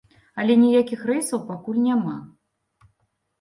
[0.43, 2.17] Але ніякіх рэйсаў пакуль няма.